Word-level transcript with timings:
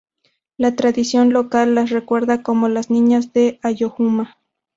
La 0.57 0.75
tradición 0.75 1.31
local 1.31 1.75
las 1.75 1.91
recuerda 1.91 2.41
como 2.41 2.67
las 2.67 2.89
"Niñas 2.89 3.33
de 3.33 3.59
Ayohuma". 3.61 4.39